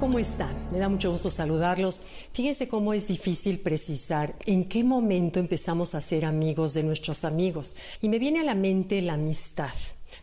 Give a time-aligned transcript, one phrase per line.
[0.00, 0.54] ¿Cómo están?
[0.70, 2.02] Me da mucho gusto saludarlos.
[2.32, 7.76] Fíjense cómo es difícil precisar en qué momento empezamos a ser amigos de nuestros amigos.
[8.00, 9.72] Y me viene a la mente la amistad.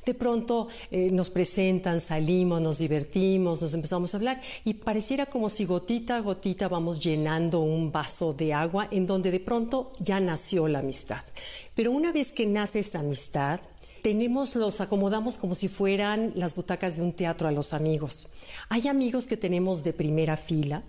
[0.06, 5.50] De pronto eh, nos presentan, salimos, nos divertimos, nos empezamos a hablar y pareciera como
[5.50, 10.22] si gotita a gotita vamos llenando un vaso de agua en donde de pronto ya
[10.22, 11.24] nació la amistad.
[11.76, 13.60] Pero una vez que nace esa amistad,
[14.06, 18.28] tenemos, los acomodamos como si fueran las butacas de un teatro a los amigos.
[18.70, 20.84] Hay amigos que tenemos de primera fila,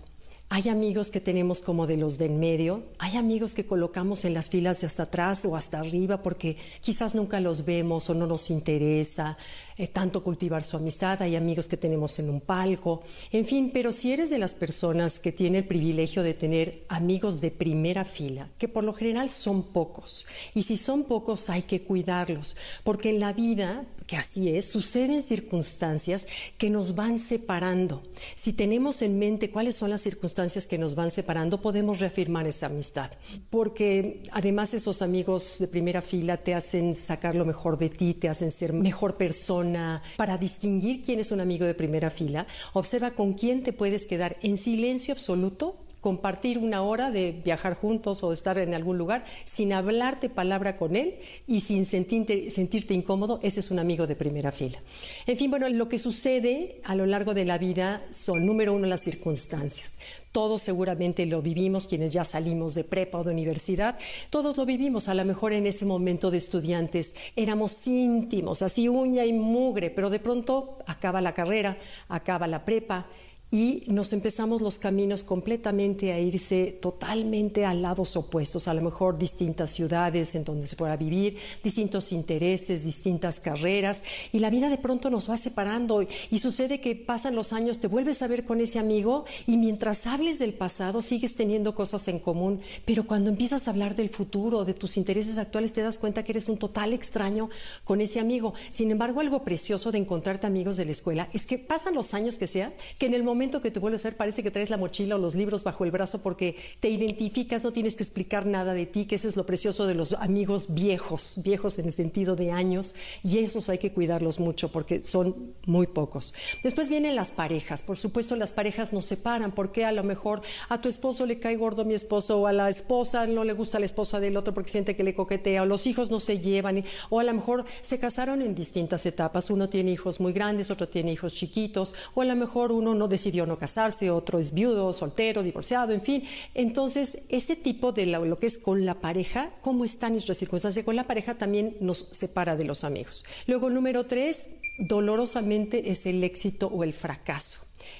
[0.49, 4.33] hay amigos que tenemos como de los de en medio, hay amigos que colocamos en
[4.33, 8.27] las filas de hasta atrás o hasta arriba porque quizás nunca los vemos o no
[8.27, 9.37] nos interesa
[9.77, 13.91] eh, tanto cultivar su amistad, hay amigos que tenemos en un palco, en fin, pero
[13.91, 18.49] si eres de las personas que tiene el privilegio de tener amigos de primera fila,
[18.57, 23.19] que por lo general son pocos, y si son pocos hay que cuidarlos, porque en
[23.19, 26.25] la vida que así es, suceden circunstancias
[26.57, 28.01] que nos van separando.
[28.35, 32.67] Si tenemos en mente cuáles son las circunstancias que nos van separando, podemos reafirmar esa
[32.67, 33.11] amistad,
[33.49, 38.29] porque además esos amigos de primera fila te hacen sacar lo mejor de ti, te
[38.29, 40.01] hacen ser mejor persona.
[40.15, 44.37] Para distinguir quién es un amigo de primera fila, observa con quién te puedes quedar
[44.41, 49.73] en silencio absoluto compartir una hora de viajar juntos o estar en algún lugar sin
[49.73, 51.15] hablarte palabra con él
[51.47, 54.81] y sin sentirte, sentirte, incómodo, ese es un amigo de primera fila.
[55.25, 58.87] En fin, bueno, lo que sucede a lo largo de la vida son, número uno,
[58.87, 59.97] las circunstancias.
[60.31, 63.97] Todos seguramente lo vivimos, quienes ya salimos de prepa o de universidad,
[64.29, 65.07] todos lo vivimos.
[65.07, 70.09] A lo mejor en ese momento de estudiantes éramos íntimos, así uña y mugre, pero
[70.09, 73.07] de pronto acaba la carrera, acaba la prepa
[73.49, 79.17] y nos empezamos los caminos completamente a irse totalmente a lados opuestos, a lo mejor
[79.17, 84.03] distintas ciudades en donde se pueda vivir, distintos intereses, distintas carreras,
[84.33, 87.87] y la vida de pronto nos va separando y sucede que pasan los años, te
[87.87, 92.19] vuelves a ver con ese amigo y mientras hables del pasado sigues teniendo cosas en
[92.19, 96.23] común, pero cuando empiezas a hablar del futuro, de tus intereses actuales, te das cuenta
[96.23, 97.49] que eres un total extraño
[97.85, 98.53] con ese amigo.
[98.69, 102.37] Sin embargo, algo precioso de encontrarte amigos de la escuela es que pasan los años
[102.37, 104.71] que sea, que en el momento momento que te vuelves a ver parece que traes
[104.71, 108.47] la mochila o los libros bajo el brazo porque te identificas, no tienes que explicar
[108.47, 111.91] nada de ti, que eso es lo precioso de los amigos viejos, viejos en el
[111.91, 116.33] sentido de años, y esos hay que cuidarlos mucho porque son muy pocos.
[116.63, 120.81] Después vienen las parejas, por supuesto las parejas nos separan porque a lo mejor a
[120.81, 123.85] tu esposo le cae gordo mi esposo o a la esposa no le gusta la
[123.85, 127.19] esposa del otro porque siente que le coquetea o los hijos no se llevan o
[127.19, 131.11] a lo mejor se casaron en distintas etapas, uno tiene hijos muy grandes, otro tiene
[131.11, 134.93] hijos chiquitos o a lo mejor uno no decide decidió no casarse, otro es viudo,
[134.93, 136.23] soltero, divorciado, en fin.
[136.53, 140.95] Entonces, ese tipo de lo, que es con la pareja, cómo está nuestra circunstancia con
[140.95, 143.25] la pareja, también nos separa de los amigos.
[143.45, 147.59] Luego, número tres, dolorosamente es el éxito o el fracaso.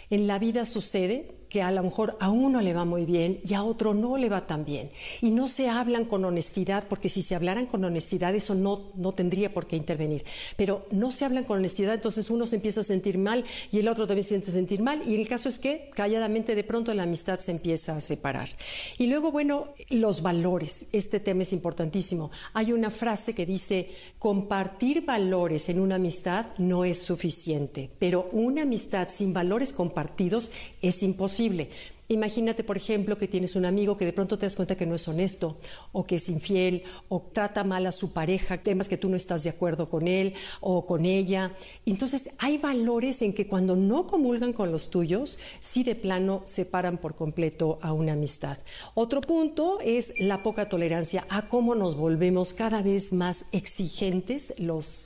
[0.10, 3.53] En la vida sucede que a lo mejor a uno le va muy bien y
[3.53, 4.90] a otro no le va tan bien.
[5.22, 9.13] Y no se hablan con honestidad, porque si se hablaran con honestidad eso no, no
[9.13, 10.24] tendría por qué intervenir.
[10.56, 13.88] Pero no se hablan con honestidad, entonces uno se empieza a sentir mal y el
[13.88, 15.02] otro también se siente sentir mal.
[15.07, 18.50] Y el caso es que calladamente de pronto la amistad se empieza a separar.
[18.97, 20.88] Y luego, bueno, los valores.
[20.91, 22.31] Este tema es importantísimo.
[22.53, 28.63] Hay una frase que dice, compartir valores en una amistad no es suficiente, pero una
[28.63, 31.70] amistad sin valores compartidos es imposible posible.
[32.09, 34.95] Imagínate, por ejemplo, que tienes un amigo que de pronto te das cuenta que no
[34.95, 35.57] es honesto
[35.91, 39.44] o que es infiel o trata mal a su pareja, temas que tú no estás
[39.44, 41.53] de acuerdo con él o con ella.
[41.85, 46.97] Entonces, hay valores en que cuando no comulgan con los tuyos, sí de plano separan
[46.97, 48.57] por completo a una amistad.
[48.94, 54.53] Otro punto es la poca tolerancia a cómo nos volvemos cada vez más exigentes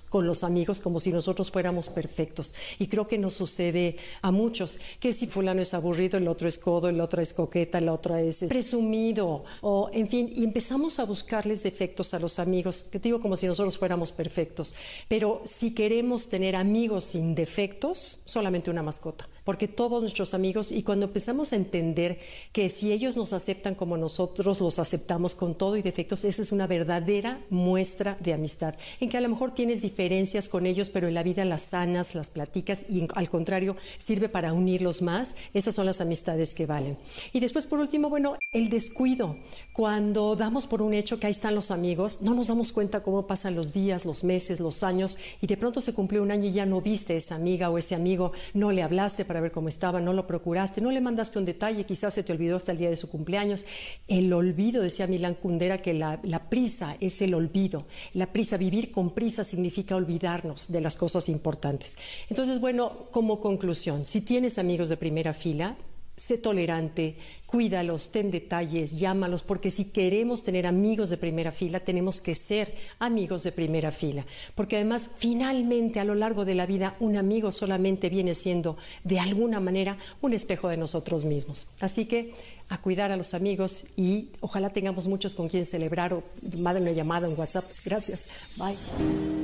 [0.09, 2.53] con los amigos, como si nosotros fuéramos perfectos.
[2.78, 6.59] Y creo que nos sucede a muchos, que si fulano es aburrido, el otro es
[6.59, 11.06] codo, el otro es coqueta, el otro es presumido, o en fin, y empezamos a
[11.06, 14.75] buscarles defectos a los amigos, que digo como si nosotros fuéramos perfectos.
[15.07, 20.84] Pero si queremos tener amigos sin defectos, solamente una mascota porque todos nuestros amigos, y
[20.84, 22.20] cuando empezamos a entender
[22.52, 26.52] que si ellos nos aceptan como nosotros los aceptamos con todo y defectos, esa es
[26.52, 31.08] una verdadera muestra de amistad, en que a lo mejor tienes diferencias con ellos, pero
[31.08, 35.76] en la vida las sanas, las platicas y al contrario sirve para unirlos más, esas
[35.76, 36.98] son las amistades que valen.
[37.34, 39.38] Y después, por último, bueno, el descuido.
[39.74, 43.28] Cuando damos por un hecho que ahí están los amigos, no nos damos cuenta cómo
[43.28, 46.54] pasan los días, los meses, los años, y de pronto se cumplió un año y
[46.54, 49.69] ya no viste a esa amiga o ese amigo, no le hablaste para ver cómo
[49.69, 52.78] estaba, no lo procuraste, no le mandaste un detalle, quizás se te olvidó hasta el
[52.78, 53.66] día de su cumpleaños.
[54.10, 57.86] El olvido, decía Milán Kundera, que la, la prisa es el olvido.
[58.12, 61.95] La prisa, vivir con prisa significa olvidarnos de las cosas importantes.
[62.30, 65.78] Entonces, bueno, como conclusión, si tienes amigos de primera fila,
[66.21, 67.15] sé tolerante,
[67.47, 72.77] cuídalos, ten detalles, llámalos, porque si queremos tener amigos de primera fila, tenemos que ser
[73.00, 74.23] amigos de primera fila.
[74.53, 79.19] Porque además, finalmente, a lo largo de la vida, un amigo solamente viene siendo, de
[79.19, 81.68] alguna manera, un espejo de nosotros mismos.
[81.79, 82.35] Así que
[82.69, 86.23] a cuidar a los amigos y ojalá tengamos muchos con quien celebrar o
[86.57, 87.65] manden una llamada en WhatsApp.
[87.83, 88.29] Gracias.
[88.57, 89.41] Bye.